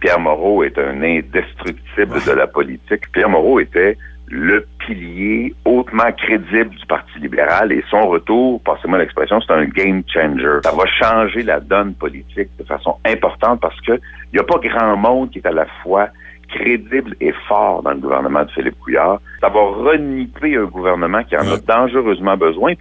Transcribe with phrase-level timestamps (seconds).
[0.00, 3.10] Pierre Moreau est un indestructible de la politique.
[3.12, 3.96] Pierre Moreau était
[4.30, 10.02] le pilier hautement crédible du Parti libéral et son retour, passez-moi l'expression, c'est un game
[10.06, 10.58] changer.
[10.62, 14.58] Ça va changer la donne politique de façon importante parce que il n'y a pas
[14.58, 16.08] grand monde qui est à la fois
[16.48, 19.20] crédible et fort dans le gouvernement de Philippe Couillard.
[19.40, 22.74] Ça va reniper un gouvernement qui en a dangereusement besoin.